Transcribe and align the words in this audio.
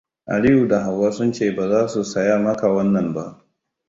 Aliyu 0.25 0.67
da 0.67 0.79
Hauwa 0.85 1.11
sun 1.11 1.31
ce 1.33 1.51
baza 1.51 1.87
su 1.87 2.03
saya 2.03 2.39
maka 2.39 2.67
wannan 2.73 3.13
ba. 3.13 3.45